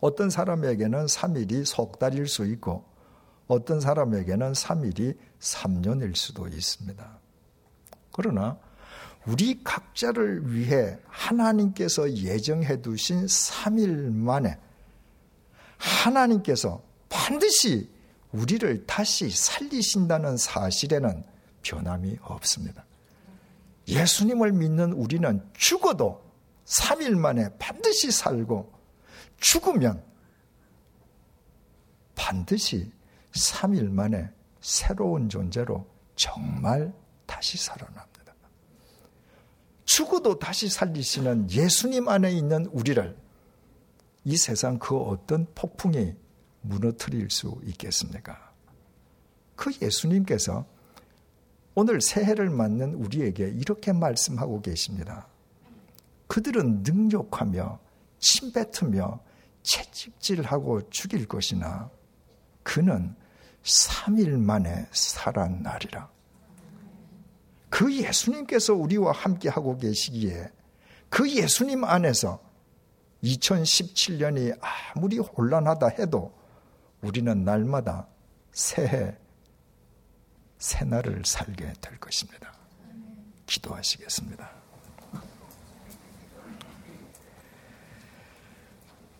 어떤 0.00 0.30
사람에게는 0.30 1.06
3일이 1.06 1.64
석 1.64 1.98
달일 1.98 2.26
수 2.26 2.46
있고, 2.46 2.84
어떤 3.46 3.80
사람에게는 3.80 4.52
3일이 4.52 5.16
3년일 5.38 6.16
수도 6.16 6.48
있습니다. 6.48 7.18
그러나 8.12 8.58
우리 9.26 9.62
각자를 9.62 10.54
위해 10.54 10.98
하나님께서 11.06 12.10
예정해 12.12 12.80
두신 12.80 13.26
3일 13.26 14.12
만에 14.12 14.58
하나님께서 15.80 16.82
반드시 17.08 17.90
우리를 18.32 18.86
다시 18.86 19.30
살리신다는 19.30 20.36
사실에는 20.36 21.24
변함이 21.62 22.16
없습니다. 22.22 22.84
예수님을 23.88 24.52
믿는 24.52 24.92
우리는 24.92 25.42
죽어도 25.54 26.22
3일 26.66 27.16
만에 27.16 27.48
반드시 27.58 28.12
살고 28.12 28.72
죽으면 29.40 30.02
반드시 32.14 32.92
3일 33.32 33.90
만에 33.90 34.30
새로운 34.60 35.28
존재로 35.28 35.86
정말 36.14 36.92
다시 37.26 37.56
살아납니다. 37.58 38.10
죽어도 39.84 40.38
다시 40.38 40.68
살리시는 40.68 41.50
예수님 41.50 42.08
안에 42.08 42.30
있는 42.30 42.66
우리를 42.66 43.16
이 44.24 44.36
세상 44.36 44.78
그 44.78 44.96
어떤 44.96 45.46
폭풍이 45.54 46.14
무너뜨릴 46.62 47.30
수 47.30 47.58
있겠습니까? 47.64 48.52
그 49.56 49.72
예수님께서 49.80 50.66
오늘 51.74 52.00
새해를 52.00 52.50
맞는 52.50 52.94
우리에게 52.94 53.48
이렇게 53.48 53.92
말씀하고 53.92 54.60
계십니다. 54.60 55.28
그들은 56.26 56.82
능욕하며 56.82 57.78
침뱉으며 58.18 59.20
채찍질하고 59.62 60.90
죽일 60.90 61.26
것이나 61.26 61.90
그는 62.62 63.14
3일 63.62 64.38
만에 64.38 64.86
살아나리라. 64.92 66.10
그 67.68 67.94
예수님께서 67.94 68.74
우리와 68.74 69.12
함께 69.12 69.48
하고 69.48 69.76
계시기에 69.76 70.50
그 71.08 71.30
예수님 71.30 71.84
안에서 71.84 72.40
2017년이 73.22 74.58
아무리 74.60 75.18
혼란하다 75.18 75.88
해도 75.88 76.32
우리는 77.02 77.44
날마다 77.44 78.06
새해, 78.52 79.16
새날을 80.58 81.22
살게 81.24 81.72
될 81.80 81.98
것입니다. 81.98 82.52
기도하시겠습니다. 83.46 84.50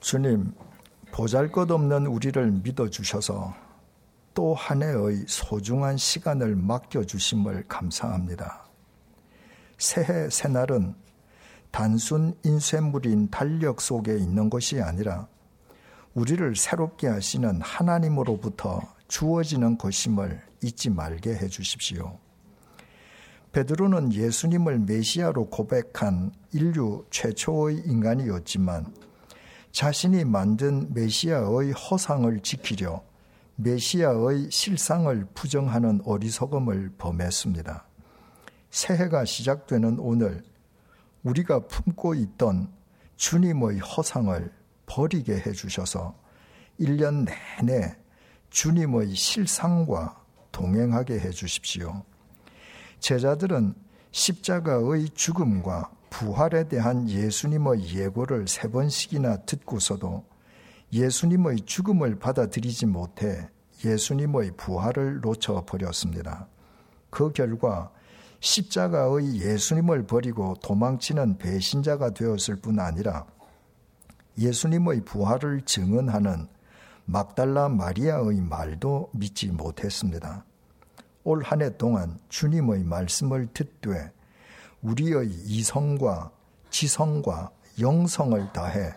주님, 0.01 0.55
보잘 1.13 1.51
것 1.51 1.71
없는 1.71 2.07
우리를 2.07 2.51
믿어주셔서 2.51 3.55
또 4.33 4.55
한 4.55 4.83
해의 4.83 5.25
소중한 5.27 5.97
시간을 5.97 6.55
맡겨주심을 6.57 7.67
감사합니다. 7.69 8.65
새해, 9.79 10.31
새날은 10.31 10.95
단순 11.71 12.35
인쇄물인 12.45 13.31
달력 13.31 13.81
속에 13.81 14.17
있는 14.17 14.51
것이 14.51 14.81
아니라 14.81 15.29
우리를 16.15 16.57
새롭게 16.57 17.07
하시는 17.07 17.61
하나님으로부터 17.61 18.81
주어지는 19.09 19.79
것임을 19.79 20.43
잊지 20.63 20.91
말게 20.91 21.35
해 21.35 21.49
주십시오. 21.49 22.19
베드로는 23.53 24.13
예수님을 24.13 24.81
메시아로 24.81 25.51
고백한 25.51 26.33
인류 26.53 27.05
최초의 27.11 27.79
인간이었지만 27.87 28.95
자신이 29.73 30.25
만든 30.25 30.93
메시아의 30.95 31.73
허상을 31.73 32.41
지키려 32.41 33.03
메시아의 33.57 34.51
실상을 34.51 35.27
부정하는 35.35 36.01
어리석음을 36.05 36.93
범했습니다. 36.99 37.85
새해가 38.71 39.25
시작되는 39.25 39.99
오늘 39.99 40.43
우리가 41.23 41.67
품고 41.67 42.15
있던 42.15 42.73
주님의 43.17 43.79
허상을 43.81 44.53
버리게 44.87 45.35
해 45.35 45.53
주셔서 45.53 46.19
1년 46.81 47.27
내내 47.59 47.97
주님의 48.51 49.15
실상과 49.15 50.25
동행하게 50.51 51.21
해 51.21 51.31
주십시오. 51.31 52.03
제자들은 52.99 53.75
십자가의 54.11 55.11
죽음과 55.11 55.91
부활에 56.11 56.69
대한 56.69 57.09
예수님의 57.09 57.95
예고를 57.95 58.49
세 58.49 58.69
번씩이나 58.69 59.37
듣고서도 59.43 60.25
예수님의 60.93 61.61
죽음을 61.67 62.19
받아들이지 62.19 62.87
못해 62.87 63.49
예수님의 63.85 64.53
부활을 64.57 65.21
놓쳐버렸습니다. 65.21 66.49
그 67.11 67.33
결과 67.33 67.91
십자가의 68.41 69.41
예수님을 69.41 70.07
버리고 70.07 70.55
도망치는 70.63 71.39
배신자가 71.39 72.11
되었을 72.11 72.57
뿐 72.57 72.81
아니라 72.81 73.27
예수님의 74.39 75.05
부활을 75.05 75.63
증언하는 75.63 76.49
막달라 77.05 77.69
마리아의 77.69 78.41
말도 78.41 79.11
믿지 79.13 79.49
못했습니다. 79.49 80.45
올 81.25 81.43
한 81.45 81.61
해 81.61 81.77
동안 81.77 82.19
주님의 82.31 82.85
말씀을 82.85 83.49
듣되 83.53 84.11
우리의 84.83 85.29
이성과 85.29 86.31
지성과 86.71 87.51
영성을 87.79 88.53
다해 88.53 88.95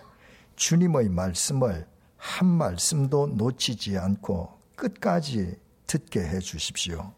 주님의 0.55 1.09
말씀을 1.09 1.85
한 2.15 2.47
말씀도 2.47 3.27
놓치지 3.35 3.97
않고 3.97 4.57
끝까지 4.77 5.57
듣게 5.85 6.21
해 6.21 6.39
주십시오. 6.39 7.11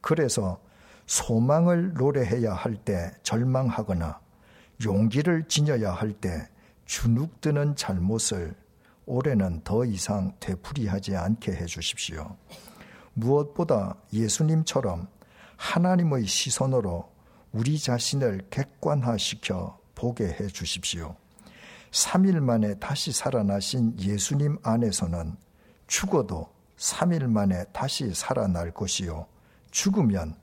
그래서 0.00 0.60
소망을 1.08 1.94
노래해야 1.94 2.52
할 2.52 2.76
때 2.76 3.10
절망하거나 3.22 4.20
용기를 4.84 5.48
지녀야 5.48 5.92
할 5.92 6.12
때 6.12 6.48
주눅드는 6.84 7.76
잘못을 7.76 8.54
올해는 9.06 9.62
더 9.64 9.84
이상 9.86 10.32
되풀이하지 10.38 11.16
않게 11.16 11.52
해 11.52 11.64
주십시오. 11.64 12.36
무엇보다 13.14 13.96
예수님처럼 14.12 15.08
하나님의 15.56 16.26
시선으로 16.26 17.10
우리 17.52 17.78
자신을 17.78 18.42
객관화시켜 18.50 19.78
보게 19.94 20.26
해 20.26 20.46
주십시오. 20.46 21.16
3일 21.90 22.40
만에 22.40 22.74
다시 22.74 23.12
살아나신 23.12 23.98
예수님 23.98 24.58
안에서는 24.62 25.36
죽어도 25.86 26.50
3일 26.76 27.24
만에 27.28 27.64
다시 27.72 28.12
살아날 28.14 28.72
것이요. 28.72 29.26
죽으면 29.70 30.36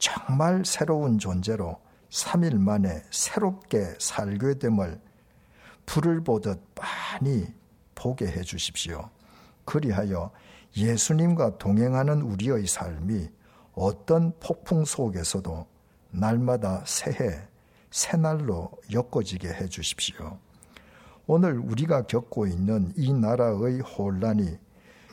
정말 0.00 0.64
새로운 0.64 1.18
존재로 1.18 1.78
3일 2.08 2.58
만에 2.58 3.04
새롭게 3.10 3.94
살게 3.98 4.54
됨을 4.58 4.98
불을 5.84 6.24
보듯 6.24 6.58
많이 6.74 7.46
보게 7.94 8.26
해 8.26 8.40
주십시오. 8.40 9.10
그리하여 9.66 10.30
예수님과 10.74 11.58
동행하는 11.58 12.22
우리의 12.22 12.66
삶이 12.66 13.28
어떤 13.74 14.32
폭풍 14.40 14.86
속에서도 14.86 15.66
날마다 16.12 16.82
새해, 16.86 17.46
새날로 17.90 18.70
엮어지게 18.90 19.48
해 19.48 19.68
주십시오. 19.68 20.38
오늘 21.26 21.58
우리가 21.58 22.06
겪고 22.06 22.46
있는 22.46 22.92
이 22.96 23.12
나라의 23.12 23.80
혼란이 23.80 24.58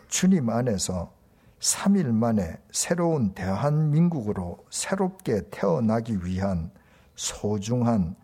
주님 0.08 0.50
안에서 0.50 1.12
3일 1.60 2.12
만에 2.12 2.58
새로운 2.72 3.34
대한민국으로 3.34 4.66
새롭게 4.70 5.42
태어나기 5.50 6.24
위한 6.24 6.72
소중한 7.16 8.16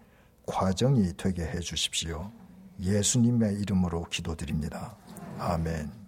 과정이 0.45 1.13
되게 1.17 1.43
해 1.43 1.59
주십시오. 1.59 2.31
예수님의 2.79 3.59
이름으로 3.59 4.03
기도드립니다. 4.05 4.95
아멘. 5.39 6.02